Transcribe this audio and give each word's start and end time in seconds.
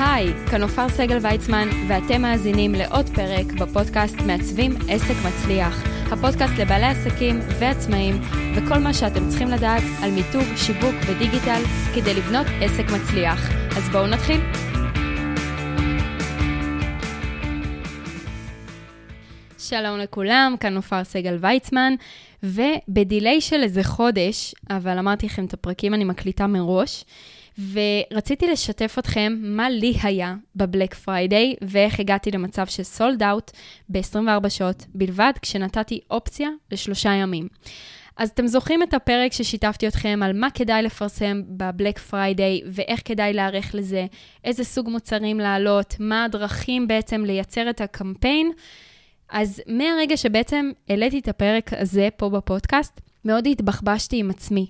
היי, 0.00 0.32
כאן 0.50 0.62
עופר 0.62 0.88
סגל 0.88 1.18
ויצמן, 1.22 1.68
ואתם 1.88 2.22
מאזינים 2.22 2.72
לעוד 2.74 3.06
פרק 3.14 3.46
בפודקאסט 3.60 4.16
מעצבים 4.26 4.72
עסק 4.88 5.14
מצליח. 5.26 5.82
הפודקאסט 6.12 6.52
לבעלי 6.58 6.86
עסקים 6.86 7.38
ועצמאים, 7.60 8.20
וכל 8.56 8.78
מה 8.78 8.94
שאתם 8.94 9.28
צריכים 9.28 9.48
לדעת 9.48 9.82
על 10.02 10.10
מיתוג, 10.10 10.56
שיווק 10.56 10.94
ודיגיטל 11.06 11.62
כדי 11.94 12.14
לבנות 12.14 12.46
עסק 12.60 12.84
מצליח. 12.84 13.50
אז 13.76 13.88
בואו 13.92 14.06
נתחיל. 14.06 14.40
שלום 19.58 19.98
לכולם, 19.98 20.54
כאן 20.60 20.76
עופר 20.76 21.04
סגל 21.04 21.38
ויצמן, 21.40 21.94
ובדיליי 22.42 23.40
של 23.40 23.62
איזה 23.62 23.84
חודש, 23.84 24.54
אבל 24.70 24.98
אמרתי 24.98 25.26
לכם 25.26 25.44
את 25.44 25.54
הפרקים 25.54 25.94
אני 25.94 26.04
מקליטה 26.04 26.46
מראש, 26.46 27.04
ורציתי 27.58 28.46
לשתף 28.46 28.96
אתכם 28.98 29.36
מה 29.40 29.70
לי 29.70 29.94
היה 30.02 30.34
בבלק 30.56 30.94
פריידיי, 30.94 31.54
ואיך 31.62 32.00
הגעתי 32.00 32.30
למצב 32.30 32.66
של 32.66 32.82
sold 32.82 33.22
out 33.22 33.50
ב-24 33.88 34.48
שעות 34.48 34.86
בלבד, 34.94 35.32
כשנתתי 35.42 36.00
אופציה 36.10 36.48
לשלושה 36.72 37.10
ימים. 37.10 37.48
אז 38.16 38.28
אתם 38.28 38.46
זוכרים 38.46 38.82
את 38.82 38.94
הפרק 38.94 39.32
ששיתפתי 39.32 39.88
אתכם 39.88 40.20
על 40.24 40.32
מה 40.32 40.50
כדאי 40.50 40.82
לפרסם 40.82 41.42
בבלק 41.46 41.98
פריידיי 41.98 42.60
ואיך 42.66 43.00
כדאי 43.04 43.32
להיערך 43.32 43.74
לזה, 43.74 44.06
איזה 44.44 44.64
סוג 44.64 44.88
מוצרים 44.88 45.40
לעלות, 45.40 45.96
מה 46.00 46.24
הדרכים 46.24 46.88
בעצם 46.88 47.24
לייצר 47.24 47.70
את 47.70 47.80
הקמפיין. 47.80 48.50
אז 49.28 49.62
מהרגע 49.66 50.16
שבעצם 50.16 50.70
העליתי 50.88 51.18
את 51.18 51.28
הפרק 51.28 51.70
הזה 51.72 52.08
פה 52.16 52.28
בפודקאסט, 52.28 53.00
מאוד 53.24 53.46
התבחבשתי 53.46 54.18
עם 54.18 54.30
עצמי. 54.30 54.66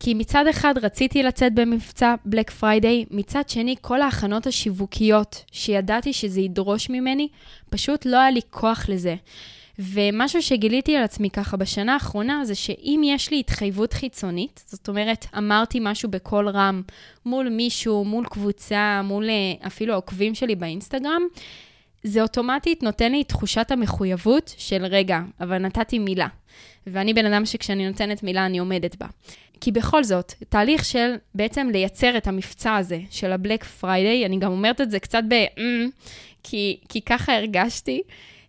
כי 0.00 0.14
מצד 0.14 0.46
אחד 0.46 0.74
רציתי 0.82 1.22
לצאת 1.22 1.54
במבצע 1.54 2.14
בלק 2.24 2.50
פריידיי, 2.50 3.04
מצד 3.10 3.48
שני 3.48 3.74
כל 3.80 4.02
ההכנות 4.02 4.46
השיווקיות 4.46 5.44
שידעתי 5.52 6.12
שזה 6.12 6.40
ידרוש 6.40 6.90
ממני, 6.90 7.28
פשוט 7.70 8.06
לא 8.06 8.16
היה 8.16 8.30
לי 8.30 8.40
כוח 8.50 8.88
לזה. 8.88 9.14
ומשהו 9.78 10.42
שגיליתי 10.42 10.96
על 10.96 11.04
עצמי 11.04 11.30
ככה 11.30 11.56
בשנה 11.56 11.94
האחרונה, 11.94 12.44
זה 12.44 12.54
שאם 12.54 13.00
יש 13.04 13.30
לי 13.30 13.40
התחייבות 13.40 13.92
חיצונית, 13.92 14.64
זאת 14.66 14.88
אומרת, 14.88 15.26
אמרתי 15.38 15.78
משהו 15.82 16.10
בקול 16.10 16.48
רם 16.48 16.82
מול 17.24 17.48
מישהו, 17.48 18.04
מול 18.04 18.26
קבוצה, 18.26 19.00
מול 19.04 19.30
אה, 19.30 19.66
אפילו 19.66 19.92
העוקבים 19.92 20.34
שלי 20.34 20.54
באינסטגרם, 20.54 21.22
זה 22.02 22.22
אוטומטית 22.22 22.82
נותן 22.82 23.12
לי 23.12 23.24
תחושת 23.24 23.70
המחויבות 23.70 24.54
של 24.58 24.84
רגע, 24.84 25.20
אבל 25.40 25.58
נתתי 25.58 25.98
מילה. 25.98 26.28
ואני 26.86 27.14
בן 27.14 27.26
אדם 27.26 27.46
שכשאני 27.46 27.88
נותנת 27.88 28.22
מילה 28.22 28.46
אני 28.46 28.58
עומדת 28.58 28.96
בה. 28.96 29.06
כי 29.60 29.72
בכל 29.72 30.04
זאת, 30.04 30.32
תהליך 30.48 30.84
של 30.84 31.14
בעצם 31.34 31.68
לייצר 31.72 32.16
את 32.16 32.26
המבצע 32.26 32.76
הזה 32.76 33.00
של 33.10 33.32
הבלק 33.32 33.64
פריידיי, 33.64 34.26
אני 34.26 34.38
גם 34.38 34.52
אומרת 34.52 34.80
את 34.80 34.90
זה 34.90 34.98
קצת 34.98 35.22
ב... 35.28 35.34
Mm, 35.34 35.60
כי, 36.42 36.80
כי 36.88 37.00
ככה 37.00 37.36
הרגשתי, 37.36 38.02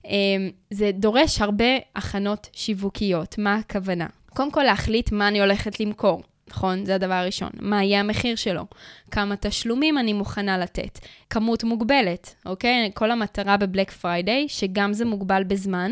אמ, 0.05 0.49
זה 0.71 0.91
דורש 0.93 1.41
הרבה 1.41 1.77
הכנות 1.95 2.49
שיווקיות. 2.53 3.37
מה 3.37 3.55
הכוונה? 3.55 4.07
קודם 4.29 4.51
כל 4.51 4.63
להחליט 4.63 5.11
מה 5.11 5.27
אני 5.27 5.41
הולכת 5.41 5.79
למכור. 5.79 6.23
נכון? 6.49 6.85
זה 6.85 6.95
הדבר 6.95 7.13
הראשון. 7.13 7.49
מה 7.61 7.83
יהיה 7.83 7.99
המחיר 7.99 8.35
שלו? 8.35 8.65
כמה 9.11 9.35
תשלומים 9.35 9.97
אני 9.97 10.13
מוכנה 10.13 10.57
לתת? 10.57 10.99
כמות 11.29 11.63
מוגבלת, 11.63 12.35
אוקיי? 12.45 12.91
כל 12.93 13.11
המטרה 13.11 13.57
בבלק 13.57 13.91
פריידיי, 13.91 14.45
שגם 14.47 14.93
זה 14.93 15.05
מוגבל 15.05 15.43
בזמן, 15.43 15.91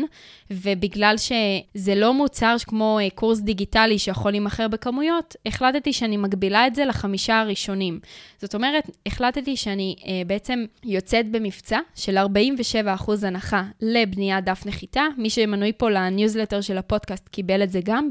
ובגלל 0.50 1.14
שזה 1.16 1.94
לא 1.94 2.14
מוצר 2.14 2.56
כמו 2.66 2.98
אה, 3.02 3.10
קורס 3.14 3.40
דיגיטלי 3.40 3.98
שיכול 3.98 4.30
להימכר 4.30 4.68
בכמויות, 4.68 5.36
החלטתי 5.46 5.92
שאני 5.92 6.16
מגבילה 6.16 6.66
את 6.66 6.74
זה 6.74 6.84
לחמישה 6.84 7.40
הראשונים. 7.40 8.00
זאת 8.40 8.54
אומרת, 8.54 8.90
החלטתי 9.06 9.56
שאני 9.56 9.96
אה, 10.06 10.22
בעצם 10.26 10.64
יוצאת 10.84 11.30
במבצע 11.30 11.78
של 11.94 12.18
47% 12.18 13.26
הנחה 13.26 13.64
לבניית 13.80 14.44
דף 14.44 14.62
נחיתה. 14.66 15.02
מי 15.16 15.30
שמנוי 15.30 15.72
פה 15.76 15.90
לניוזלטר 15.90 16.60
של 16.60 16.78
הפודקאסט 16.78 17.28
קיבל 17.28 17.62
את 17.62 17.70
זה 17.70 17.80
גם 17.84 18.08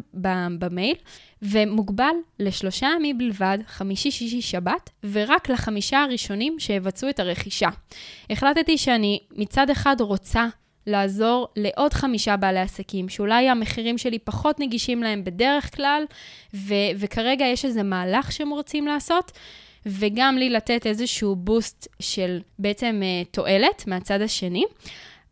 במייל. 0.59 0.95
ומוגבל 1.41 2.15
לשלושה 2.39 2.87
ימים 2.95 3.17
בלבד, 3.17 3.57
חמישי, 3.67 4.11
שישי, 4.11 4.41
שבת, 4.41 4.89
ורק 5.11 5.49
לחמישה 5.49 6.03
הראשונים 6.03 6.59
שיבצעו 6.59 7.09
את 7.09 7.19
הרכישה. 7.19 7.69
החלטתי 8.29 8.77
שאני 8.77 9.19
מצד 9.31 9.69
אחד 9.69 9.95
רוצה 10.01 10.47
לעזור 10.87 11.47
לעוד 11.55 11.93
חמישה 11.93 12.37
בעלי 12.37 12.59
עסקים, 12.59 13.09
שאולי 13.09 13.49
המחירים 13.49 13.97
שלי 13.97 14.19
פחות 14.19 14.59
נגישים 14.59 15.03
להם 15.03 15.23
בדרך 15.23 15.75
כלל, 15.75 16.03
ו- 16.53 16.73
וכרגע 16.97 17.45
יש 17.45 17.65
איזה 17.65 17.83
מהלך 17.83 18.31
שהם 18.31 18.49
רוצים 18.49 18.87
לעשות, 18.87 19.31
וגם 19.85 20.37
לי 20.37 20.49
לתת 20.49 20.87
איזשהו 20.87 21.35
בוסט 21.35 21.87
של 21.99 22.39
בעצם 22.59 23.01
uh, 23.01 23.27
תועלת 23.31 23.87
מהצד 23.87 24.21
השני. 24.21 24.63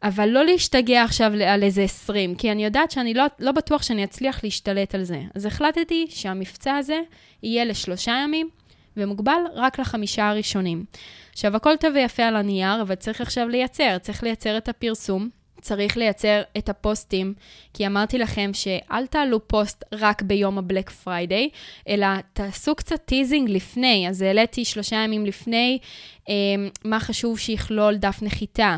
אבל 0.03 0.29
לא 0.29 0.45
להשתגע 0.45 1.03
עכשיו 1.03 1.31
על 1.47 1.63
איזה 1.63 1.83
20, 1.83 2.35
כי 2.35 2.51
אני 2.51 2.65
יודעת 2.65 2.91
שאני 2.91 3.13
לא, 3.13 3.23
לא 3.39 3.51
בטוח 3.51 3.83
שאני 3.83 4.03
אצליח 4.03 4.43
להשתלט 4.43 4.95
על 4.95 5.03
זה. 5.03 5.21
אז 5.35 5.45
החלטתי 5.45 6.05
שהמבצע 6.09 6.75
הזה 6.75 6.99
יהיה 7.43 7.65
לשלושה 7.65 8.19
ימים, 8.23 8.49
ומוגבל 8.97 9.41
רק 9.53 9.79
לחמישה 9.79 10.29
הראשונים. 10.29 10.85
עכשיו, 11.31 11.55
הכל 11.55 11.75
טוב 11.79 11.91
ויפה 11.95 12.23
על 12.23 12.35
הנייר, 12.35 12.81
אבל 12.81 12.95
צריך 12.95 13.21
עכשיו 13.21 13.47
לייצר, 13.47 13.97
צריך 13.97 14.23
לייצר 14.23 14.57
את 14.57 14.69
הפרסום. 14.69 15.29
צריך 15.63 15.97
לייצר 15.97 16.41
את 16.57 16.69
הפוסטים, 16.69 17.33
כי 17.73 17.87
אמרתי 17.87 18.17
לכם 18.17 18.51
שאל 18.53 19.05
תעלו 19.07 19.47
פוסט 19.47 19.83
רק 19.91 20.21
ביום 20.21 20.57
הבלק 20.57 20.89
פריידיי, 20.89 21.49
אלא 21.87 22.07
תעשו 22.33 22.75
קצת 22.75 23.05
teasing 23.05 23.49
לפני. 23.49 24.09
אז 24.09 24.21
העליתי 24.21 24.65
שלושה 24.65 24.95
ימים 24.95 25.25
לפני 25.25 25.79
אה, 26.29 26.33
מה 26.85 26.99
חשוב 26.99 27.39
שיכלול 27.39 27.95
דף 27.95 28.19
נחיתה, 28.21 28.77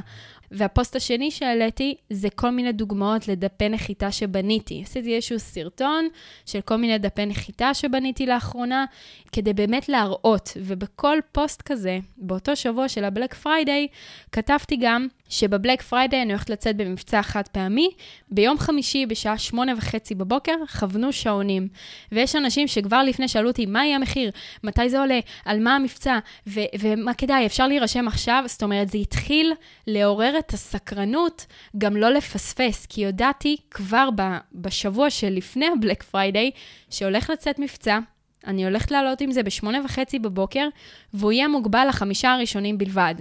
והפוסט 0.52 0.96
השני 0.96 1.32
שהעליתי 1.32 1.96
זה 2.10 2.28
כל 2.36 2.50
מיני 2.50 2.72
דוגמאות 2.72 3.28
לדפי 3.28 3.70
נחיתה 3.70 4.12
שבניתי. 4.12 4.82
עשיתי 4.84 5.16
איזשהו 5.16 5.40
סרטון 5.40 6.08
של 6.46 6.62
כל 6.62 6.76
מיני 6.76 6.98
דפי 6.98 7.26
נחיתה 7.26 7.74
שבניתי 7.74 8.26
לאחרונה, 8.26 8.86
כדי 9.32 9.54
באמת 9.54 9.90
להראות. 9.90 10.50
ובכל 10.58 11.18
פוסט 11.32 11.62
כזה, 11.62 12.00
באותו 12.18 12.56
שבוע 12.56 12.90
של 12.90 13.04
הבלק 13.04 13.34
פריידיי, 13.34 13.88
כתבתי 14.32 14.78
גם 14.82 15.08
שבבלק 15.30 15.82
פריידיי 15.82 16.22
אני 16.22 16.34
הולכת 16.34 16.50
לצאת 16.50 16.78
במבצע 16.78 17.22
חד 17.22 17.48
פעמי. 17.48 17.90
ביום 18.32 18.58
חמישי 18.58 19.06
בשעה 19.06 19.38
שמונה 19.38 19.74
וחצי 19.78 20.16
בבוקר 20.16 20.56
כוונו 20.80 21.14
שעונים. 21.14 21.68
ויש 22.12 22.36
אנשים 22.36 22.68
שכבר 22.68 23.04
לפני 23.04 23.28
שאלו 23.28 23.48
אותי, 23.48 23.66
מה 23.66 23.86
יהיה 23.86 23.96
המחיר? 23.96 24.32
מתי 24.64 24.90
זה 24.90 25.00
עולה? 25.00 25.20
על 25.46 25.60
מה 25.60 25.76
המבצע? 25.76 26.20
ו- 26.48 26.60
ומה 26.80 27.14
כדאי? 27.14 27.46
אפשר 27.46 27.68
להירשם 27.68 28.08
עכשיו? 28.08 28.44
זאת 28.46 28.64
אומרת, 28.64 28.90
זה 28.90 28.98
התחיל 28.98 29.54
לעורר 29.88 30.40
את 30.40 30.54
הסקרנות 30.54 31.46
גם 31.78 31.98
לא 31.98 32.10
לפספס, 32.10 32.86
כי 32.86 33.06
הודעתי 33.06 33.58
כבר 33.72 34.10
ב- 34.16 34.38
בשבוע 34.54 35.10
שלפני 35.10 35.66
הבלק 35.68 36.04
פריידיי 36.04 36.52
שהולך 36.90 37.30
לצאת 37.30 37.60
מבצע. 37.60 38.00
אני 38.48 38.66
הולכת 38.66 38.92
לעלות 38.92 39.22
עם 39.22 39.32
זה 39.32 39.44
בשמונה 39.44 39.82
וחצי 39.86 40.20
בבוקר, 40.20 40.68
והוא 41.14 41.32
יהיה 41.32 41.48
מוגבל 41.48 41.86
לחמישה 41.90 42.34
הראשונים 42.34 42.78
בלבד. 42.78 43.16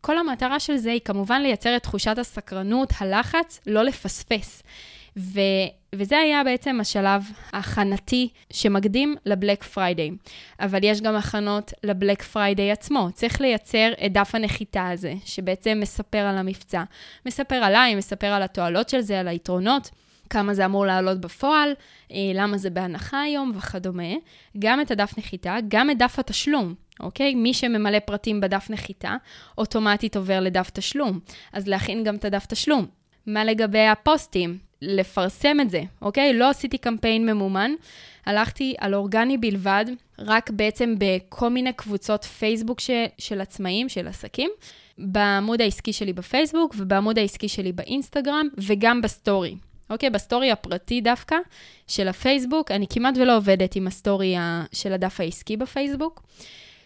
כל 0.00 0.18
המטרה 0.18 0.60
של 0.60 0.76
זה 0.76 0.92
היא 0.92 1.00
כמובן 1.04 1.42
לייצר 1.42 1.76
את 1.76 1.82
תחושת 1.82 2.18
הסקרנות, 2.18 2.92
הלחץ, 3.00 3.60
לא 3.66 3.82
לפספס. 3.82 4.62
ו, 5.16 5.40
וזה 5.94 6.18
היה 6.18 6.44
בעצם 6.44 6.80
השלב 6.80 7.22
ההכנתי 7.52 8.28
שמקדים 8.52 9.16
לבלק 9.26 9.62
פריידיי. 9.62 10.10
אבל 10.60 10.78
יש 10.82 11.00
גם 11.00 11.16
הכנות 11.16 11.72
לבלק 11.84 12.22
פריידיי 12.22 12.70
עצמו. 12.70 13.08
צריך 13.14 13.40
לייצר 13.40 13.92
את 14.06 14.12
דף 14.12 14.34
הנחיתה 14.34 14.88
הזה, 14.88 15.14
שבעצם 15.24 15.78
מספר 15.82 16.18
על 16.18 16.38
המבצע. 16.38 16.82
מספר 17.26 17.54
עליי, 17.54 17.94
מספר 17.94 18.26
על 18.26 18.42
התועלות 18.42 18.88
של 18.88 19.00
זה, 19.00 19.20
על 19.20 19.28
היתרונות. 19.28 19.90
כמה 20.30 20.54
זה 20.54 20.64
אמור 20.64 20.86
לעלות 20.86 21.20
בפועל, 21.20 21.72
אה, 22.12 22.16
למה 22.34 22.58
זה 22.58 22.70
בהנחה 22.70 23.20
היום 23.20 23.52
וכדומה. 23.54 24.12
גם 24.58 24.80
את 24.80 24.90
הדף 24.90 25.18
נחיתה, 25.18 25.56
גם 25.68 25.90
את 25.90 25.98
דף 25.98 26.18
התשלום. 26.18 26.74
אוקיי? 27.02 27.34
מי 27.34 27.54
שממלא 27.54 27.98
פרטים 27.98 28.40
בדף 28.40 28.66
נחיתה, 28.70 29.16
אוטומטית 29.58 30.16
עובר 30.16 30.40
לדף 30.40 30.70
תשלום. 30.70 31.18
אז 31.52 31.68
להכין 31.68 32.04
גם 32.04 32.16
את 32.16 32.24
הדף 32.24 32.46
תשלום. 32.46 32.86
מה 33.26 33.44
לגבי 33.44 33.86
הפוסטים? 33.86 34.58
לפרסם 34.82 35.56
את 35.60 35.70
זה, 35.70 35.82
אוקיי? 36.02 36.32
לא 36.32 36.50
עשיתי 36.50 36.78
קמפיין 36.78 37.26
ממומן, 37.26 37.70
הלכתי 38.26 38.74
על 38.78 38.94
אורגני 38.94 39.38
בלבד, 39.38 39.84
רק 40.18 40.50
בעצם 40.50 40.94
בכל 40.98 41.48
מיני 41.48 41.72
קבוצות 41.72 42.24
פייסבוק 42.24 42.80
ש, 42.80 42.90
של 43.18 43.40
עצמאים, 43.40 43.88
של 43.88 44.08
עסקים, 44.08 44.50
בעמוד 44.98 45.60
העסקי 45.60 45.92
שלי 45.92 46.12
בפייסבוק 46.12 46.74
ובעמוד 46.78 47.18
העסקי 47.18 47.48
שלי 47.48 47.72
באינסטגרם 47.72 48.48
וגם 48.56 49.02
בסטורי. 49.02 49.56
אוקיי? 49.90 50.10
בסטורי 50.10 50.50
הפרטי 50.50 51.00
דווקא 51.00 51.36
של 51.86 52.08
הפייסבוק, 52.08 52.70
אני 52.70 52.86
כמעט 52.90 53.14
ולא 53.18 53.36
עובדת 53.36 53.76
עם 53.76 53.86
הסטורי 53.86 54.34
של 54.72 54.92
הדף 54.92 55.20
העסקי 55.20 55.56
בפייסבוק. 55.56 56.22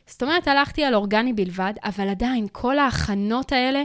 זאת 0.07 0.23
אומרת, 0.23 0.49
הלכתי 0.49 0.85
על 0.85 0.95
אורגני 0.95 1.33
בלבד, 1.33 1.73
אבל 1.85 2.09
עדיין, 2.09 2.47
כל 2.53 2.79
ההכנות 2.79 3.53
האלה 3.53 3.83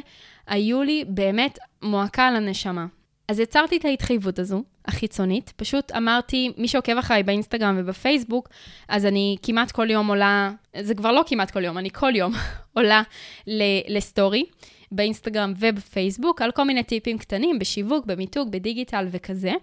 היו 0.48 0.83
לי 0.83 1.04
באמת 1.07 1.60
מועקה 1.81 2.27
על 2.27 2.36
הנשמה. 2.36 2.86
אז 3.27 3.39
יצרתי 3.39 3.77
את 3.77 3.86
ההתחייבות 3.86 4.39
הזו, 4.39 4.63
החיצונית. 4.86 5.54
פשוט 5.56 5.92
אמרתי, 5.92 6.51
מי 6.57 6.68
שעוקב 6.68 6.98
אחריי 6.98 7.24
באינסטגרם 7.24 7.75
ובפייסבוק, 7.80 8.50
אז 8.88 9.06
אני 9.06 9.38
כמעט 9.44 9.71
כל 9.71 9.92
יום 9.92 10.07
עולה, 10.07 10.51
זה 10.81 10.95
כבר 10.95 11.12
לא 11.12 11.24
כמעט 11.27 11.51
כל 11.51 11.63
יום, 11.63 11.77
אני 11.77 11.89
כל 11.89 12.16
יום 12.16 12.33
עולה 12.77 13.01
לסטורי. 13.88 14.44
באינסטגרם 14.92 15.54
ובפייסבוק, 15.60 16.42
על 16.42 16.51
כל 16.51 16.63
מיני 16.63 16.83
טיפים 16.83 17.18
קטנים, 17.18 17.60
בשיווק, 17.60 18.06
במיתוג, 18.06 18.51
בדיגיטל 18.51 19.07
וכזה. 19.12 19.54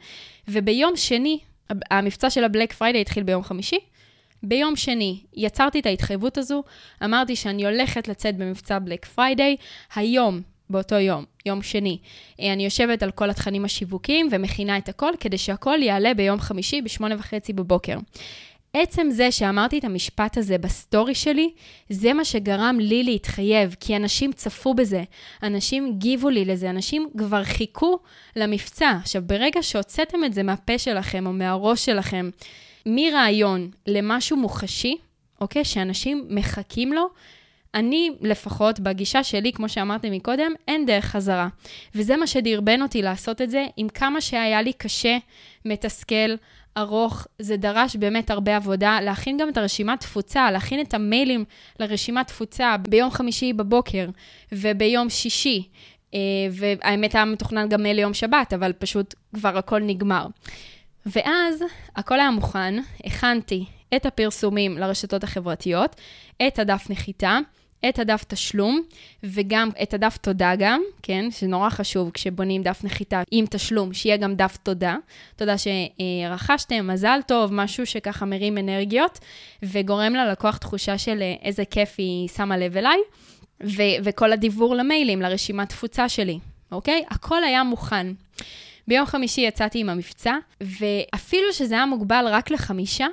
וביום 0.49 0.97
שני, 0.97 1.39
המבצע 1.91 2.31
של 2.31 2.45
ה 2.45 2.49
Black 2.49 2.73
Friday 2.73 3.01
התחיל 3.01 3.23
ביום 3.23 3.43
חמישי. 3.43 3.79
ביום 4.43 4.77
שני 4.77 5.21
יצרתי 5.35 5.81
את 5.81 5.87
ההתחייבות 5.87 6.39
הזו, 6.39 6.63
אמרתי 7.05 7.37
שאני 7.37 7.65
הולכת 7.65 8.09
לצאת 8.09 8.37
במבצע 8.37 8.79
Black 8.79 9.05
Friday. 9.05 9.57
היום, 9.95 10.41
באותו 10.71 10.95
יום, 10.95 11.25
יום 11.47 11.63
שני, 11.63 11.99
אה, 12.41 12.53
אני 12.53 12.65
יושבת 12.65 13.03
על 13.03 13.11
כל 13.11 13.31
התכנים 13.31 13.65
השיווקיים 13.65 14.29
ומכינה 14.31 14.79
את 14.79 14.89
הכל, 14.89 15.13
כדי 15.21 15.39
שהכל 15.39 15.79
יעלה 15.83 16.15
ביום 16.15 16.41
חמישי 16.41 16.83
בשמונה 16.83 17.15
וחצי 17.19 17.53
בבוקר. 17.53 17.97
עצם 18.73 19.07
זה 19.11 19.33
שאמרתי 19.33 19.79
את 19.79 19.85
המשפט 19.85 20.39
הזה 20.39 20.59
בסטורי 20.59 21.15
שלי, 21.15 21.51
זה 21.89 22.13
מה 22.13 22.25
שגרם 22.25 22.77
לי 22.81 23.03
להתחייב, 23.05 23.77
כי 23.81 23.97
אנשים 23.97 24.33
צפו 24.33 24.75
בזה, 24.75 25.03
אנשים 25.43 25.99
גיבו 25.99 26.29
לי 26.29 26.45
לזה, 26.45 26.71
אנשים 26.71 27.09
כבר 27.19 27.45
חיכו 27.45 27.99
למבצע. 28.37 28.91
עכשיו, 29.01 29.23
ברגע 29.27 29.63
שהוצאתם 29.63 30.25
את 30.25 30.35
זה 30.35 30.43
מהפה 30.43 30.79
שלכם 30.79 31.27
או 31.27 31.33
מהראש 31.33 31.85
שלכם, 31.85 32.31
מרעיון 32.87 33.71
למשהו 33.87 34.37
מוחשי, 34.37 34.97
אוקיי? 35.41 35.65
שאנשים 35.65 36.27
מחכים 36.31 36.93
לו, 36.93 37.07
אני 37.75 38.11
לפחות, 38.21 38.81
בגישה 38.81 39.25
שלי, 39.25 39.53
כמו 39.53 39.69
שאמרתי 39.69 40.11
מקודם, 40.11 40.53
אין 40.69 40.87
דרך 40.87 41.05
חזרה. 41.05 41.49
וזה 41.95 42.17
מה 42.17 42.27
שדרבן 42.27 42.83
אותי 42.83 43.03
לעשות 43.03 43.43
את 43.43 43.51
זה, 43.51 43.67
עם 43.77 43.89
כמה 43.89 44.21
שהיה 44.21 44.63
לי 44.63 44.73
קשה, 44.73 45.19
מתסכל, 45.65 46.35
ארוך, 46.77 47.27
זה 47.39 47.57
דרש 47.57 47.97
באמת 47.97 48.31
הרבה 48.31 48.57
עבודה. 48.57 48.99
להכין 49.03 49.37
גם 49.37 49.49
את 49.49 49.57
הרשימת 49.57 50.01
תפוצה, 50.01 50.51
להכין 50.51 50.81
את 50.81 50.95
המיילים 50.95 51.45
לרשימת 51.81 52.27
תפוצה 52.27 52.77
ביום 52.89 53.11
חמישי 53.11 53.53
בבוקר 53.53 54.09
וביום 54.53 55.11
שישי. 55.11 55.69
אה, 56.15 56.21
והאמת 56.51 57.15
היה 57.15 57.25
מתוכנן 57.25 57.69
גם 57.69 57.83
ליום 57.83 58.15
שבת, 58.15 58.53
אבל 58.53 58.73
פשוט 58.73 59.15
כבר 59.35 59.59
הכל 59.59 59.81
נגמר. 59.81 60.27
ואז 61.07 61.65
הכל 61.97 62.21
היה 62.21 62.31
מוכן, 62.31 62.75
הכנתי 63.05 63.65
את 63.97 64.07
הפרסומים 64.07 64.79
לרשתות 64.79 65.25
החברתיות, 65.25 65.97
את 66.47 66.59
הדף 66.59 66.87
נחיתה, 66.91 67.39
את 67.89 67.99
הדף 67.99 68.25
תשלום, 68.29 68.83
וגם 69.25 69.71
את 69.83 69.95
הדף 69.95 70.17
תודה 70.17 70.53
גם, 70.59 70.83
כן? 71.03 71.31
שנורא 71.31 71.71
חשוב 71.71 72.11
כשבונים 72.11 72.63
דף 72.63 72.81
נחיתה 72.85 73.23
עם 73.31 73.45
תשלום, 73.51 73.93
שיהיה 73.93 74.17
גם 74.17 74.35
דף 74.35 74.57
תודה. 74.63 74.97
תודה 75.37 75.55
שרכשתם, 75.59 76.87
מזל 76.87 77.21
טוב, 77.27 77.53
משהו 77.53 77.87
שככה 77.87 78.25
מרים 78.27 78.59
אנרגיות, 78.59 79.19
וגורם 79.63 80.15
ללקוח 80.15 80.57
תחושה 80.57 80.99
של 80.99 81.23
אה, 81.23 81.35
איזה 81.43 81.65
כיף 81.65 81.95
היא 81.99 82.29
שמה 82.29 82.57
לב 82.57 82.77
אליי, 82.77 82.99
ו- 83.63 83.97
וכל 84.05 84.33
הדיבור 84.33 84.75
למיילים, 84.75 85.23
לרשימת 85.23 85.69
תפוצה 85.69 86.09
שלי, 86.09 86.39
אוקיי? 86.73 87.05
הכל 87.11 87.45
היה 87.45 87.63
מוכן. 87.63 88.07
ביום 88.89 89.07
חמישי 89.07 89.41
יצאתי 89.41 89.81
עם 89.81 89.89
המבצע, 89.89 90.37
ואפילו 90.61 91.53
שזה 91.53 91.75
היה 91.75 91.87
מוגבל 91.87 92.25
רק 92.29 92.51
לחמישה, 92.51 93.07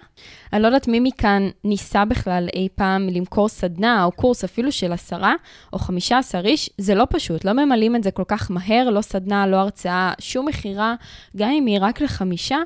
אני 0.53 0.61
לא 0.61 0.67
יודעת 0.67 0.87
מי 0.87 0.99
מכאן 0.99 1.49
ניסה 1.63 2.05
בכלל 2.05 2.47
אי 2.55 2.67
פעם 2.75 3.07
למכור 3.09 3.49
סדנה 3.49 4.03
או 4.03 4.11
קורס 4.11 4.43
אפילו 4.43 4.71
של 4.71 4.93
עשרה 4.93 5.33
או 5.73 5.79
חמישה 5.79 6.17
עשר 6.17 6.45
איש, 6.45 6.69
זה 6.77 6.95
לא 6.95 7.07
פשוט, 7.09 7.45
לא 7.45 7.53
ממלאים 7.53 7.95
את 7.95 8.03
זה 8.03 8.11
כל 8.11 8.23
כך 8.27 8.51
מהר, 8.51 8.89
לא 8.89 9.01
סדנה, 9.01 9.47
לא 9.47 9.55
הרצאה, 9.57 10.13
שום 10.19 10.47
מכירה, 10.47 10.95
גם 11.37 11.49
אם 11.49 11.65
היא 11.65 11.77
רק 11.81 12.01
לחמישה, 12.01 12.57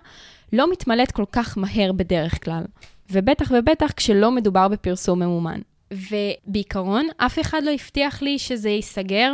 לא 0.53 0.71
מתמלאת 0.71 1.11
כל 1.11 1.25
כך 1.31 1.57
מהר 1.57 1.91
בדרך 1.91 2.43
כלל. 2.43 2.63
ובטח 3.11 3.51
ובטח 3.51 3.91
כשלא 3.91 4.31
מדובר 4.31 4.67
בפרסום 4.67 5.19
ממומן. 5.19 5.59
ובעיקרון, 5.91 7.07
אף 7.17 7.39
אחד 7.39 7.61
לא 7.63 7.71
הבטיח 7.71 8.21
לי 8.21 8.39
שזה 8.39 8.69
ייסגר, 8.69 9.33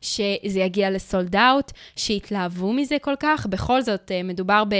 שזה 0.00 0.60
יגיע 0.60 0.90
לסולד 0.90 1.36
אאוט, 1.36 1.72
שיתלהבו 1.96 2.72
מזה 2.72 2.96
כל 3.00 3.14
כך. 3.20 3.46
בכל 3.46 3.82
זאת, 3.82 4.12
אה, 4.12 4.22
מדובר 4.22 4.64
ב... 4.68 4.74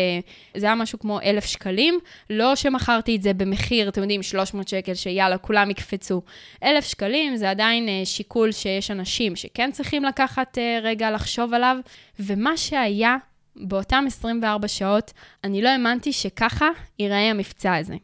זה 0.56 0.67
היה 0.67 0.75
משהו 0.75 0.99
כמו 0.99 1.21
אלף 1.21 1.44
שקלים, 1.44 1.99
לא 2.31 2.56
שמכרתי 2.56 3.17
את 3.17 3.23
זה 3.23 3.35
במחיר, 3.35 3.88
אתם 3.88 4.00
יודעים, 4.00 4.23
300 4.23 4.69
שקל, 4.69 4.94
שיאללה, 4.94 5.38
כולם 5.38 5.71
יקפצו. 5.71 6.23
אלף 6.62 6.85
שקלים 6.85 7.37
זה 7.37 7.50
עדיין 7.50 7.88
אה, 7.88 8.03
שיקול 8.05 8.53
שיש 8.53 8.91
אנשים 8.91 9.37
שכן 9.37 9.70
צריכים 9.73 10.05
לקחת 10.05 10.59
אה, 10.59 10.79
רגע 10.82 11.11
לחשוב 11.11 11.55
עליו, 11.55 11.77
ומה 12.20 12.56
שהיה 12.56 13.17
באותם 13.56 14.05
24 14.06 14.69
שעות, 14.69 15.12
אני 15.45 15.62
לא 15.62 15.69
האמנתי 15.69 16.12
שככה 16.12 16.69
ייראה 16.99 17.31
המבצע 17.31 17.75
הזה. 17.75 17.97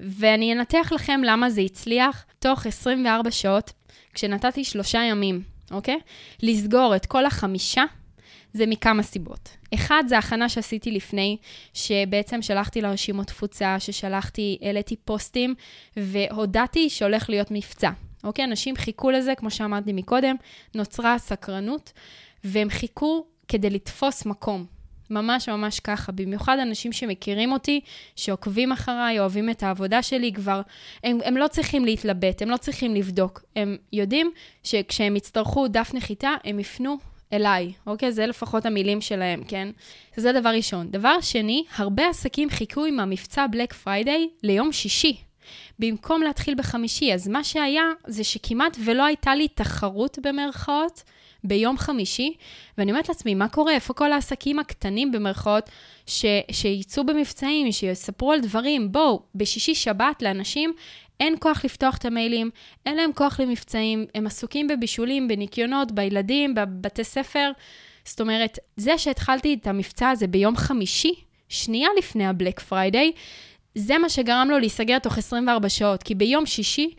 ואני 0.00 0.52
אנתח 0.52 0.92
לכם 0.94 1.20
למה 1.24 1.50
זה 1.50 1.60
הצליח 1.60 2.24
תוך 2.38 2.66
24 2.66 3.30
שעות, 3.30 3.72
כשנתתי 4.14 4.64
שלושה 4.64 4.98
ימים, 4.98 5.42
אוקיי? 5.70 5.98
לסגור 6.42 6.96
את 6.96 7.06
כל 7.06 7.26
החמישה, 7.26 7.84
זה 8.52 8.66
מכמה 8.66 9.02
סיבות. 9.02 9.56
אחד, 9.74 10.04
זה 10.06 10.18
הכנה 10.18 10.48
שעשיתי 10.48 10.90
לפני, 10.90 11.36
שבעצם 11.74 12.42
שלחתי 12.42 12.80
לרשימות 12.80 13.26
תפוצה, 13.26 13.80
ששלחתי, 13.80 14.58
העליתי 14.62 14.96
פוסטים, 14.96 15.54
והודעתי 15.96 16.90
שהולך 16.90 17.30
להיות 17.30 17.50
מבצע. 17.50 17.90
אוקיי? 18.24 18.44
אנשים 18.44 18.76
חיכו 18.76 19.10
לזה, 19.10 19.34
כמו 19.34 19.50
שאמרתי 19.50 19.92
מקודם, 19.92 20.36
נוצרה 20.74 21.18
סקרנות, 21.18 21.92
והם 22.44 22.70
חיכו 22.70 23.26
כדי 23.48 23.70
לתפוס 23.70 24.26
מקום. 24.26 24.79
ממש 25.10 25.48
ממש 25.48 25.80
ככה. 25.80 26.12
במיוחד 26.12 26.58
אנשים 26.58 26.92
שמכירים 26.92 27.52
אותי, 27.52 27.80
שעוקבים 28.16 28.72
אחריי, 28.72 29.20
אוהבים 29.20 29.50
את 29.50 29.62
העבודה 29.62 30.02
שלי, 30.02 30.32
כבר, 30.32 30.60
הם, 31.04 31.18
הם 31.24 31.36
לא 31.36 31.48
צריכים 31.48 31.84
להתלבט, 31.84 32.42
הם 32.42 32.50
לא 32.50 32.56
צריכים 32.56 32.94
לבדוק. 32.94 33.42
הם 33.56 33.76
יודעים 33.92 34.30
שכשהם 34.64 35.16
יצטרכו 35.16 35.68
דף 35.68 35.90
נחיתה, 35.94 36.30
הם 36.44 36.60
יפנו 36.60 36.98
אליי, 37.32 37.72
אוקיי? 37.86 38.12
זה 38.12 38.26
לפחות 38.26 38.66
המילים 38.66 39.00
שלהם, 39.00 39.42
כן? 39.48 39.68
זה 40.16 40.32
דבר 40.32 40.48
ראשון. 40.48 40.90
דבר 40.90 41.20
שני, 41.20 41.64
הרבה 41.76 42.08
עסקים 42.08 42.50
חיכו 42.50 42.84
עם 42.84 43.00
המבצע 43.00 43.46
Black 43.46 43.72
Friday 43.72 44.28
ליום 44.42 44.72
שישי. 44.72 45.16
במקום 45.78 46.22
להתחיל 46.22 46.54
בחמישי, 46.54 47.14
אז 47.14 47.28
מה 47.28 47.44
שהיה 47.44 47.84
זה 48.06 48.24
שכמעט 48.24 48.76
ולא 48.84 49.04
הייתה 49.04 49.34
לי 49.34 49.48
תחרות 49.48 50.18
במרכאות 50.22 51.02
ביום 51.44 51.78
חמישי, 51.78 52.34
ואני 52.78 52.90
אומרת 52.90 53.08
לעצמי, 53.08 53.34
מה 53.34 53.48
קורה? 53.48 53.74
איפה 53.74 53.94
כל 53.94 54.12
העסקים 54.12 54.58
הקטנים 54.58 55.12
במרכאות 55.12 55.70
ש, 56.06 56.24
שיצאו 56.50 57.06
במבצעים, 57.06 57.72
שיספרו 57.72 58.32
על 58.32 58.40
דברים? 58.40 58.92
בואו, 58.92 59.22
בשישי-שבת 59.34 60.22
לאנשים 60.22 60.72
אין 61.20 61.34
כוח 61.38 61.64
לפתוח 61.64 61.96
את 61.96 62.04
המיילים, 62.04 62.50
אין 62.86 62.96
להם 62.96 63.10
כוח 63.14 63.40
למבצעים, 63.40 64.06
הם 64.14 64.26
עסוקים 64.26 64.68
בבישולים, 64.68 65.28
בניקיונות, 65.28 65.92
בילדים, 65.92 66.54
בבתי 66.54 67.04
ספר. 67.04 67.50
זאת 68.04 68.20
אומרת, 68.20 68.58
זה 68.76 68.98
שהתחלתי 68.98 69.54
את 69.54 69.66
המבצע 69.66 70.10
הזה 70.10 70.26
ביום 70.26 70.56
חמישי, 70.56 71.14
שנייה 71.48 71.88
לפני 71.98 72.26
ה 72.26 72.32
Black 72.32 72.60
Friday, 72.60 73.12
זה 73.74 73.98
מה 73.98 74.08
שגרם 74.08 74.48
לו 74.50 74.58
להיסגר 74.58 74.98
תוך 74.98 75.18
24 75.18 75.68
שעות, 75.68 76.02
כי 76.02 76.14
ביום 76.14 76.46
שישי 76.46 76.90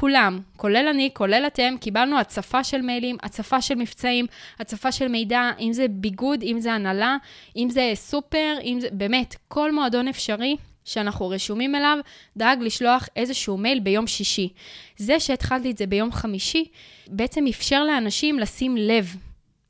כולם, 0.00 0.40
כולל 0.56 0.88
אני, 0.90 1.10
כולל 1.12 1.44
אתם, 1.46 1.74
קיבלנו 1.80 2.18
הצפה 2.18 2.64
של 2.64 2.80
מיילים, 2.80 3.16
הצפה 3.22 3.62
של 3.62 3.74
מבצעים, 3.74 4.26
הצפה 4.58 4.92
של 4.92 5.08
מידע, 5.08 5.50
אם 5.60 5.72
זה 5.72 5.86
ביגוד, 5.90 6.42
אם 6.42 6.56
זה 6.60 6.72
הנעלה, 6.72 7.16
אם 7.56 7.68
זה 7.70 7.92
סופר, 7.94 8.54
אם 8.62 8.78
זה, 8.80 8.88
באמת, 8.92 9.36
כל 9.48 9.72
מועדון 9.72 10.08
אפשרי 10.08 10.56
שאנחנו 10.84 11.28
רשומים 11.28 11.74
אליו, 11.74 11.98
דאג 12.36 12.58
לשלוח 12.60 13.08
איזשהו 13.16 13.56
מייל 13.56 13.80
ביום 13.80 14.06
שישי. 14.06 14.48
זה 14.96 15.20
שהתחלתי 15.20 15.70
את 15.70 15.78
זה 15.78 15.86
ביום 15.86 16.12
חמישי, 16.12 16.64
בעצם 17.06 17.44
אפשר 17.46 17.84
לאנשים 17.84 18.38
לשים 18.38 18.76
לב 18.76 19.16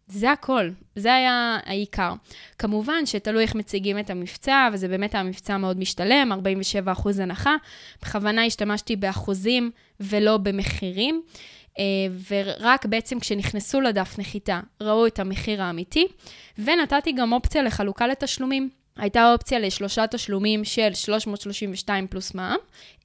זה 0.08 0.32
הכל, 0.32 0.70
זה 0.96 1.14
היה 1.14 1.58
העיקר. 1.64 2.12
כמובן 2.58 3.06
שתלוי 3.06 3.42
איך 3.42 3.54
מציגים 3.54 3.98
את 3.98 4.10
המבצע, 4.10 4.68
וזה 4.72 4.88
באמת 4.88 5.14
היה 5.14 5.22
מבצע 5.22 5.56
מאוד 5.56 5.78
משתלם, 5.78 6.32
47% 6.96 7.22
הנחה. 7.22 7.56
בכוונה 8.02 8.44
השתמשתי 8.44 8.96
באחוזים 8.96 9.70
ולא 10.00 10.36
במחירים, 10.36 11.22
אה, 11.78 11.84
ורק 12.30 12.86
בעצם 12.86 13.20
כשנכנסו 13.20 13.80
לדף 13.80 14.18
נחיתה 14.18 14.60
ראו 14.80 15.06
את 15.06 15.18
המחיר 15.18 15.62
האמיתי, 15.62 16.06
ונתתי 16.58 17.12
גם 17.12 17.32
אופציה 17.32 17.62
לחלוקה 17.62 18.06
לתשלומים. 18.06 18.68
הייתה 18.98 19.32
אופציה 19.32 19.58
לשלושה 19.58 20.06
תשלומים 20.06 20.64
של 20.64 20.94
332 20.94 22.06
פלוס 22.06 22.34
מע"מ, 22.34 22.56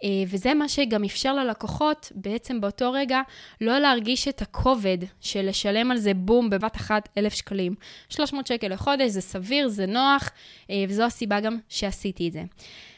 אה, 0.03 0.09
וזה 0.27 0.53
מה 0.53 0.69
שגם 0.69 1.03
אפשר 1.03 1.33
ללקוחות 1.33 2.11
בעצם 2.15 2.61
באותו 2.61 2.91
רגע 2.91 3.21
לא 3.61 3.79
להרגיש 3.79 4.27
את 4.27 4.41
הכובד 4.41 4.97
של 5.21 5.49
לשלם 5.49 5.91
על 5.91 5.97
זה 5.97 6.13
בום 6.13 6.49
בבת 6.49 6.75
אחת 6.75 7.09
1,000 7.17 7.33
שקלים. 7.33 7.75
300 8.09 8.47
שקל 8.47 8.67
לחודש 8.67 9.09
זה 9.09 9.21
סביר, 9.21 9.67
זה 9.67 9.85
נוח, 9.85 10.29
אה, 10.69 10.83
וזו 10.89 11.03
הסיבה 11.03 11.39
גם 11.39 11.57
שעשיתי 11.69 12.27
את 12.27 12.33
זה. 12.33 12.43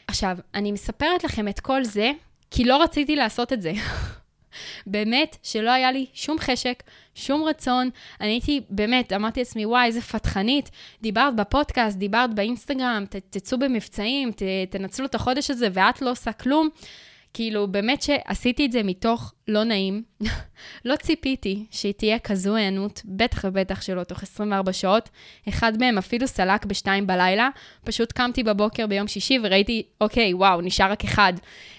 עכשיו, 0.06 0.38
אני 0.54 0.72
מספרת 0.72 1.24
לכם 1.24 1.48
את 1.48 1.60
כל 1.60 1.84
זה 1.84 2.10
כי 2.50 2.64
לא 2.64 2.82
רציתי 2.82 3.16
לעשות 3.16 3.52
את 3.52 3.62
זה. 3.62 3.72
באמת 4.86 5.36
שלא 5.42 5.70
היה 5.70 5.92
לי 5.92 6.06
שום 6.14 6.38
חשק, 6.38 6.82
שום 7.14 7.44
רצון. 7.44 7.90
אני 8.20 8.28
הייתי, 8.28 8.60
באמת, 8.70 9.12
אמרתי 9.12 9.40
לעצמי, 9.40 9.66
וואי, 9.66 9.86
איזה 9.86 10.00
פתחנית. 10.00 10.70
דיברת 11.02 11.36
בפודקאסט, 11.36 11.98
דיברת 11.98 12.34
באינסטגרם, 12.34 13.04
ת, 13.10 13.16
תצאו 13.30 13.58
במבצעים, 13.58 14.32
ת, 14.32 14.42
תנצלו 14.70 15.06
את 15.06 15.14
החודש 15.14 15.50
הזה, 15.50 15.68
ואת 15.72 16.02
לא 16.02 16.10
עושה 16.10 16.32
כלום. 16.32 16.68
כאילו, 17.36 17.66
באמת 17.66 18.02
שעשיתי 18.02 18.66
את 18.66 18.72
זה 18.72 18.82
מתוך 18.82 19.32
לא 19.48 19.64
נעים. 19.64 20.02
לא 20.84 20.96
ציפיתי 20.96 21.64
שהיא 21.70 21.92
תהיה 21.92 22.18
כזו 22.18 22.54
היענות, 22.54 23.02
בטח 23.04 23.44
ובטח 23.44 23.82
שלא 23.82 24.04
תוך 24.04 24.22
24 24.22 24.72
שעות. 24.72 25.08
אחד 25.48 25.72
מהם 25.80 25.98
אפילו 25.98 26.26
סלק 26.26 26.64
בשתיים 26.64 27.06
בלילה. 27.06 27.48
פשוט 27.84 28.12
קמתי 28.12 28.42
בבוקר 28.42 28.86
ביום 28.86 29.08
שישי 29.08 29.38
וראיתי, 29.42 29.82
אוקיי, 30.00 30.34
וואו, 30.34 30.60
נשאר 30.60 30.90
רק 30.90 31.04
אחד 31.04 31.32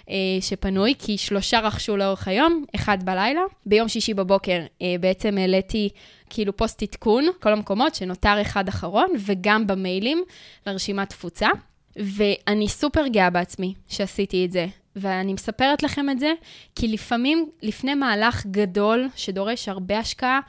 אה, 0.09 0.15
שפנוי, 0.41 0.93
כי 0.99 1.17
שלושה 1.17 1.59
רכשו 1.59 1.97
לאורך 1.97 2.27
היום, 2.27 2.65
אחד 2.75 3.03
בלילה. 3.03 3.41
ביום 3.65 3.87
שישי 3.87 4.13
בבוקר 4.13 4.61
אה, 4.81 4.95
בעצם 4.99 5.37
העליתי 5.37 5.89
כאילו 6.29 6.57
פוסט 6.57 6.83
עדכון, 6.83 7.25
כל 7.39 7.53
המקומות, 7.53 7.95
שנותר 7.95 8.41
אחד 8.41 8.67
אחרון, 8.67 9.09
וגם 9.25 9.67
במיילים 9.67 10.23
לרשימת 10.67 11.09
תפוצה. 11.09 11.47
ואני 11.95 12.67
סופר 12.67 13.07
גאה 13.07 13.29
בעצמי 13.29 13.73
שעשיתי 13.87 14.45
את 14.45 14.51
זה. 14.51 14.67
ואני 14.97 15.33
מספרת 15.33 15.83
לכם 15.83 16.09
את 16.09 16.19
זה, 16.19 16.33
כי 16.75 16.87
לפעמים, 16.87 17.49
לפני 17.61 17.93
מהלך 17.93 18.45
גדול 18.45 19.07
שדורש 19.15 19.69
הרבה 19.69 19.99
השקעה, 19.99 20.39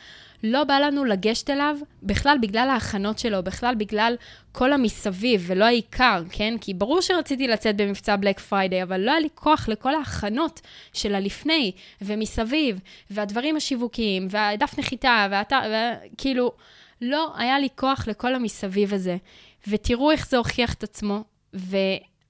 לא 0.43 0.65
בא 0.65 0.79
לנו 0.79 1.05
לגשת 1.05 1.51
אליו 1.51 1.77
בכלל 2.03 2.37
בגלל 2.43 2.69
ההכנות 2.71 3.19
שלו, 3.19 3.43
בכלל 3.43 3.75
בגלל 3.75 4.17
כל 4.53 4.73
המסביב, 4.73 5.45
ולא 5.47 5.65
העיקר, 5.65 6.23
כן? 6.31 6.55
כי 6.61 6.75
ברור 6.75 7.01
שרציתי 7.01 7.49
לצאת 7.49 7.77
במבצע 7.77 8.17
Black 8.17 8.39
Friday, 8.39 8.83
אבל 8.83 9.01
לא 9.01 9.11
היה 9.11 9.21
לי 9.21 9.29
כוח 9.35 9.69
לכל 9.69 9.95
ההכנות 9.95 10.61
של 10.93 11.15
הלפני 11.15 11.73
ומסביב, 12.03 12.81
והדברים 13.11 13.57
השיווקיים, 13.57 14.29
והדף 14.31 14.79
נחיתה, 14.79 15.27
והאתר, 15.31 15.61
וכאילו, 16.15 16.53
לא 17.01 17.33
היה 17.37 17.59
לי 17.59 17.69
כוח 17.77 18.09
לכל 18.09 18.35
המסביב 18.35 18.95
הזה. 18.95 19.17
ותראו 19.69 20.11
איך 20.11 20.29
זה 20.29 20.37
הוכיח 20.37 20.75
את 20.75 20.83
עצמו, 20.83 21.25
ו... 21.55 21.77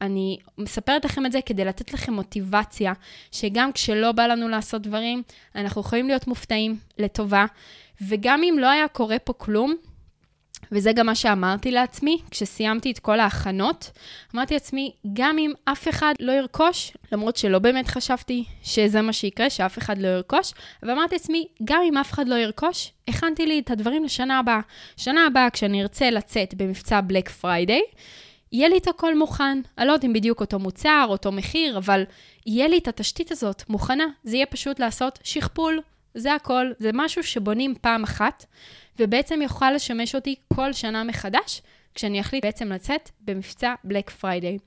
אני 0.01 0.39
מספרת 0.59 1.05
לכם 1.05 1.27
את 1.27 1.33
זה 1.33 1.41
כדי 1.47 1.65
לתת 1.65 1.93
לכם 1.93 2.13
מוטיבציה, 2.13 2.93
שגם 3.33 3.73
כשלא 3.73 4.13
בא 4.13 4.27
לנו 4.27 4.49
לעשות 4.49 4.83
דברים, 4.83 5.23
אנחנו 5.55 5.81
יכולים 5.81 6.09
להיות 6.09 6.27
מופתעים 6.27 6.77
לטובה, 6.99 7.47
וגם 8.09 8.43
אם 8.43 8.57
לא 8.59 8.71
היה 8.71 8.89
קורה 8.89 9.19
פה 9.19 9.33
כלום, 9.33 9.75
וזה 10.73 10.93
גם 10.93 11.07
מה 11.07 11.15
שאמרתי 11.15 11.71
לעצמי, 11.71 12.19
כשסיימתי 12.31 12.91
את 12.91 12.99
כל 12.99 13.21
ההכנות, 13.21 13.91
אמרתי 14.35 14.55
לעצמי, 14.55 14.93
גם 15.13 15.39
אם 15.39 15.53
אף 15.65 15.89
אחד 15.89 16.15
לא 16.21 16.33
ירכוש, 16.33 16.93
למרות 17.13 17.37
שלא 17.37 17.59
באמת 17.59 17.89
חשבתי 17.89 18.45
שזה 18.63 19.03
מה 19.03 19.13
שיקרה, 19.13 19.51
שאף 19.51 19.79
אחד 19.79 19.99
לא 19.99 20.09
ירכוש, 20.09 20.53
אבל 20.83 20.91
אמרתי 20.91 21.15
לעצמי, 21.15 21.47
גם 21.65 21.81
אם 21.89 21.99
אף 21.99 22.13
אחד 22.13 22.29
לא 22.29 22.35
ירכוש, 22.35 22.93
הכנתי 23.09 23.47
לי 23.47 23.59
את 23.59 23.71
הדברים 23.71 24.05
לשנה 24.05 24.39
הבאה. 24.39 24.61
שנה 24.97 25.27
הבאה, 25.27 25.51
כשאני 25.51 25.83
ארצה 25.83 26.11
לצאת 26.11 26.55
במבצע 26.55 27.01
Black 27.01 27.29
Friday, 27.29 27.83
יהיה 28.53 28.69
לי 28.69 28.79
את 28.79 28.89
הכל 28.89 29.19
מוכן. 29.19 29.61
אני 29.79 29.87
לא 29.87 29.93
יודעת 29.93 30.05
אם 30.05 30.13
בדיוק 30.13 30.41
אותו 30.41 30.59
מוצר, 30.59 31.07
אותו 31.09 31.33
מחיר, 31.33 31.79
אבל 31.79 32.05
יהיה 32.47 32.69
לי 32.69 32.79
את 32.79 32.89
התשתית 32.89 33.31
הזאת 33.31 33.63
מוכנה. 33.69 34.07
זה 34.25 34.37
יהיה 34.37 34.47
פשוט 34.47 34.81
לעשות 34.81 35.19
שכפול, 35.23 35.81
זה 36.15 36.35
הכל. 36.35 36.73
זה 36.79 36.91
משהו 36.95 37.23
שבונים 37.23 37.75
פעם 37.81 38.03
אחת, 38.03 38.45
ובעצם 38.99 39.43
יוכל 39.43 39.71
לשמש 39.71 40.15
אותי 40.15 40.35
כל 40.55 40.73
שנה 40.73 41.05
מחדש, 41.05 41.63
כשאני 41.95 42.21
אחליט 42.21 42.45
בעצם 42.45 42.73
לצאת 42.73 43.11
במבצע 43.21 43.75
Black 43.85 44.11
Friday. 44.11 44.59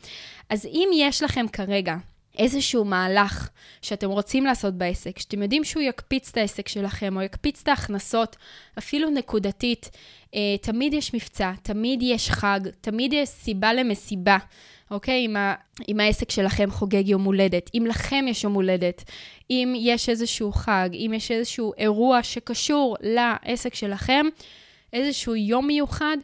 אז 0.50 0.66
אם 0.66 0.90
יש 0.94 1.24
לכם 1.24 1.46
כרגע 1.48 1.96
איזשהו 2.38 2.86
מהלך 2.86 3.50
שאתם 3.82 4.10
רוצים 4.10 4.46
לעשות 4.46 4.74
בעסק, 4.74 5.20
שאתם 5.20 5.42
יודעים 5.42 5.64
שהוא 5.64 5.84
יקפיץ 5.84 6.30
את 6.30 6.38
העסק 6.38 6.68
שלכם, 6.68 7.18
או 7.18 7.22
יקפיץ 7.22 7.62
את 7.62 7.68
ההכנסות, 7.68 8.36
אפילו 8.78 9.10
נקודתית, 9.10 9.90
אה, 10.36 10.56
תמיד 10.62 10.94
יש 10.94 11.14
מבצע, 11.14 11.52
תמיד 11.64 12.00
יש 12.02 12.30
חג, 12.30 12.60
תמיד 12.82 13.14
יש 13.14 13.30
סיבה 13.30 13.74
למסיבה, 13.74 14.38
אוקיי? 14.92 15.26
אם, 15.26 15.38
ה, 15.38 15.54
אם 15.90 16.00
העסק 16.00 16.32
שלכם 16.32 16.72
חוגג 16.72 17.08
יום 17.08 17.24
הולדת, 17.24 17.70
אם 17.74 17.86
לכם 17.90 18.26
יש 18.28 18.44
יום 18.44 18.54
הולדת, 18.54 19.04
אם 19.50 19.74
יש 19.78 20.10
איזשהו 20.10 20.52
חג, 20.52 20.90
אם 20.94 21.12
יש 21.16 21.32
איזשהו 21.32 21.74
אירוע 21.78 22.24
שקשור 22.24 22.98
לעסק 23.02 23.76
שלכם, 23.76 24.26
איזשהו 24.94 25.36
יום 25.36 25.68
מיוחד, 25.68 26.18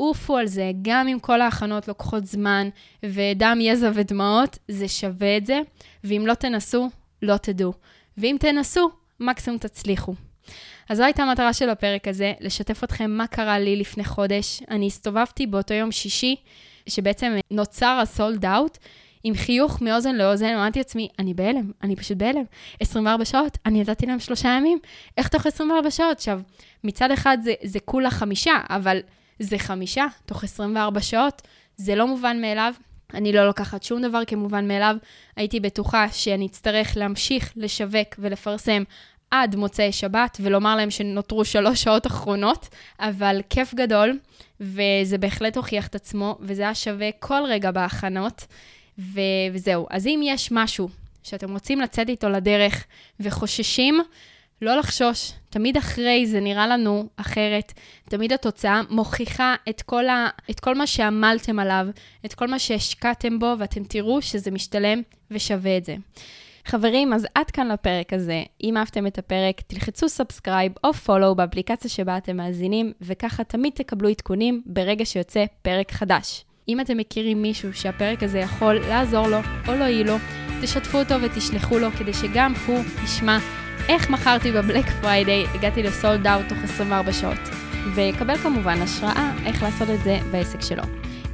עופו 0.00 0.36
על 0.36 0.46
זה, 0.46 0.70
גם 0.82 1.08
אם 1.08 1.18
כל 1.18 1.40
ההכנות 1.40 1.88
לוקחות 1.88 2.26
זמן 2.26 2.68
ודם, 3.02 3.58
יזע 3.60 3.90
ודמעות, 3.94 4.58
זה 4.68 4.88
שווה 4.88 5.36
את 5.36 5.46
זה, 5.46 5.60
ואם 6.04 6.24
לא 6.26 6.34
תנסו, 6.34 6.88
לא 7.22 7.36
תדעו. 7.36 7.72
ואם 8.18 8.36
תנסו, 8.40 8.90
מקסימום 9.20 9.58
תצליחו. 9.58 10.14
אז 10.88 10.96
זו 10.96 11.04
הייתה 11.04 11.22
המטרה 11.22 11.52
של 11.52 11.70
הפרק 11.70 12.08
הזה, 12.08 12.32
לשתף 12.40 12.84
אתכם 12.84 13.10
מה 13.10 13.26
קרה 13.26 13.58
לי 13.58 13.76
לפני 13.76 14.04
חודש. 14.04 14.62
אני 14.70 14.86
הסתובבתי 14.86 15.46
באותו 15.46 15.74
יום 15.74 15.92
שישי, 15.92 16.36
שבעצם 16.86 17.36
נוצר 17.50 17.98
הסולד 18.02 18.44
אאוט, 18.44 18.78
עם 19.24 19.34
חיוך 19.34 19.82
מאוזן 19.82 20.14
לאוזן, 20.14 20.54
אמרתי 20.54 20.78
לעצמי, 20.78 21.08
אני 21.18 21.34
בהלם, 21.34 21.70
אני 21.82 21.96
פשוט 21.96 22.16
בהלם. 22.16 22.44
24 22.80 23.24
שעות, 23.24 23.58
אני 23.66 23.80
נתתי 23.80 24.06
להם 24.06 24.18
שלושה 24.18 24.48
ימים, 24.48 24.78
איך 25.16 25.28
תוך 25.28 25.46
24 25.46 25.90
שעות? 25.90 26.16
עכשיו, 26.16 26.40
מצד 26.84 27.10
אחד 27.10 27.38
זה, 27.42 27.54
זה 27.62 27.80
כולה 27.80 28.10
חמישה, 28.10 28.54
אבל 28.70 29.00
זה 29.40 29.58
חמישה 29.58 30.06
תוך 30.26 30.44
24 30.44 31.00
שעות, 31.00 31.42
זה 31.76 31.94
לא 31.94 32.06
מובן 32.06 32.40
מאליו. 32.40 32.74
אני 33.14 33.32
לא 33.32 33.46
לוקחת 33.46 33.82
שום 33.82 34.02
דבר 34.02 34.22
כמובן 34.26 34.68
מאליו. 34.68 34.96
הייתי 35.36 35.60
בטוחה 35.60 36.06
שאני 36.12 36.46
אצטרך 36.46 36.96
להמשיך 36.96 37.52
לשווק 37.56 38.08
ולפרסם 38.18 38.82
עד 39.30 39.56
מוצאי 39.56 39.92
שבת, 39.92 40.38
ולומר 40.40 40.76
להם 40.76 40.90
שנותרו 40.90 41.44
שלוש 41.44 41.82
שעות 41.82 42.06
אחרונות, 42.06 42.68
אבל 43.00 43.40
כיף 43.50 43.74
גדול, 43.74 44.18
וזה 44.60 45.18
בהחלט 45.18 45.56
הוכיח 45.56 45.86
את 45.86 45.94
עצמו, 45.94 46.38
וזה 46.40 46.62
היה 46.62 46.74
שווה 46.74 47.10
כל 47.18 47.42
רגע 47.48 47.70
בהכנות, 47.70 48.46
ו- 48.98 49.20
וזהו. 49.52 49.86
אז 49.90 50.06
אם 50.06 50.20
יש 50.24 50.48
משהו 50.52 50.88
שאתם 51.22 51.52
רוצים 51.52 51.80
לצאת 51.80 52.08
איתו 52.08 52.28
לדרך 52.28 52.84
וחוששים, 53.20 54.00
לא 54.62 54.76
לחשוש, 54.76 55.32
תמיד 55.50 55.76
אחרי 55.76 56.26
זה 56.26 56.40
נראה 56.40 56.66
לנו 56.66 57.08
אחרת. 57.16 57.72
תמיד 58.08 58.32
התוצאה 58.32 58.80
מוכיחה 58.90 59.54
את 59.68 59.82
כל, 59.82 60.08
ה, 60.08 60.28
את 60.50 60.60
כל 60.60 60.74
מה 60.74 60.86
שעמלתם 60.86 61.58
עליו, 61.58 61.86
את 62.24 62.34
כל 62.34 62.48
מה 62.48 62.58
שהשקעתם 62.58 63.38
בו, 63.38 63.54
ואתם 63.58 63.84
תראו 63.84 64.22
שזה 64.22 64.50
משתלם 64.50 65.02
ושווה 65.30 65.76
את 65.76 65.84
זה. 65.84 65.96
חברים, 66.64 67.12
אז 67.12 67.26
עד 67.34 67.50
כאן 67.50 67.68
לפרק 67.68 68.12
הזה. 68.12 68.42
אם 68.64 68.76
אהבתם 68.76 69.06
את 69.06 69.18
הפרק, 69.18 69.60
תלחצו 69.60 70.08
subscribe 70.08 70.72
או 70.84 70.92
follow 70.92 71.34
באפליקציה 71.34 71.90
שבה 71.90 72.16
אתם 72.16 72.36
מאזינים, 72.36 72.92
וככה 73.00 73.44
תמיד 73.44 73.72
תקבלו 73.72 74.08
עדכונים 74.08 74.62
ברגע 74.66 75.04
שיוצא 75.04 75.44
פרק 75.62 75.92
חדש. 75.92 76.44
אם 76.68 76.80
אתם 76.80 76.96
מכירים 76.96 77.42
מישהו 77.42 77.74
שהפרק 77.74 78.22
הזה 78.22 78.38
יכול 78.38 78.74
לעזור 78.74 79.28
לו 79.28 79.38
או 79.68 79.74
להועיל 79.74 80.06
לו, 80.06 80.16
תשתפו 80.62 80.98
אותו 80.98 81.14
ותשלחו 81.22 81.78
לו 81.78 81.90
כדי 81.90 82.12
שגם 82.14 82.52
הוא 82.66 82.78
ישמע 83.04 83.38
איך 83.90 84.10
מכרתי 84.10 84.52
ב 84.52 84.57
Black 84.57 84.84
Friday, 85.00 85.46
הגעתי 85.54 85.82
ל 85.82 85.91
sold 85.91 86.26
out 86.26 86.48
תוך 86.48 86.58
24 86.64 87.12
שעות. 87.12 87.38
ויקבל 87.94 88.36
כמובן 88.36 88.82
השראה 88.82 89.32
איך 89.46 89.62
לעשות 89.62 89.90
את 89.90 90.04
זה 90.04 90.18
בעסק 90.30 90.60
שלו. 90.60 90.82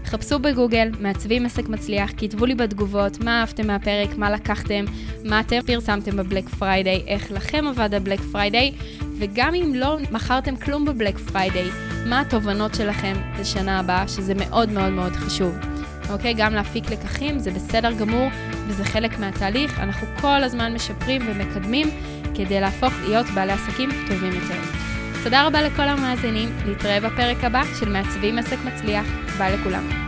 חפשו 0.04 0.38
בגוגל, 0.38 0.90
מעצבים 1.00 1.46
עסק 1.46 1.68
מצליח, 1.68 2.10
כתבו 2.16 2.46
לי 2.46 2.54
בתגובות 2.54 3.24
מה 3.24 3.40
אהבתם 3.40 3.66
מהפרק, 3.66 4.18
מה 4.18 4.30
לקחתם, 4.30 4.84
מה 5.24 5.40
אתם 5.40 5.58
פרסמתם 5.66 6.16
ב 6.16 6.21
Black 6.21 6.48
Friday, 6.48 7.02
איך 7.06 7.32
לכם 7.32 7.64
עבד 7.68 7.94
ה 7.94 7.98
Black 7.98 8.20
Friday, 8.32 8.72
וגם 9.18 9.54
אם 9.54 9.72
לא 9.74 9.98
מכרתם 10.10 10.56
כלום 10.56 10.84
ב 10.84 10.90
Black 10.90 11.18
Friday, 11.18 11.68
מה 12.06 12.20
התובנות 12.20 12.74
שלכם 12.74 13.14
לשנה 13.40 13.78
הבאה, 13.78 14.08
שזה 14.08 14.34
מאוד 14.34 14.70
מאוד 14.70 14.92
מאוד 14.92 15.12
חשוב. 15.12 15.54
אוקיי? 16.10 16.34
גם 16.34 16.54
להפיק 16.54 16.90
לקחים, 16.90 17.38
זה 17.38 17.50
בסדר 17.50 17.92
גמור, 17.92 18.28
וזה 18.66 18.84
חלק 18.84 19.18
מהתהליך. 19.18 19.80
אנחנו 19.80 20.06
כל 20.20 20.42
הזמן 20.44 20.74
משפרים 20.74 21.22
ומקדמים 21.26 21.88
כדי 22.36 22.60
להפוך 22.60 22.92
להיות 23.02 23.26
בעלי 23.26 23.52
עסקים 23.52 23.90
טובים 24.08 24.32
יותר. 24.32 24.60
תודה 25.24 25.46
רבה 25.46 25.62
לכל 25.62 25.82
המאזינים, 25.82 26.48
להתראה 26.66 27.00
בפרק 27.00 27.44
הבא 27.44 27.62
של 27.80 27.88
מעצבים 27.88 28.38
עסק 28.38 28.58
מצליח. 28.64 29.06
ביי 29.38 29.56
לכולם. 29.56 30.05